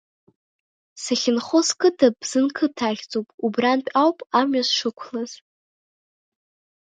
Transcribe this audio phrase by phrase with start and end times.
[1.03, 5.31] Сахьынхо сқыҭа Бзанқыҭ ахьӡуп, убрантә ауп амҩа сшықәлаз!